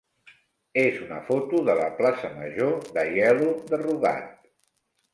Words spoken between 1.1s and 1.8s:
foto de